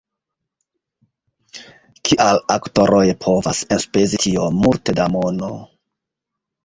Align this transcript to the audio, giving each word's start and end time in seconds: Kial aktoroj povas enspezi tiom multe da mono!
Kial 2.09 2.41
aktoroj 2.55 3.03
povas 3.27 3.61
enspezi 3.77 4.23
tiom 4.27 4.59
multe 4.67 4.97
da 5.01 5.07
mono! 5.19 5.53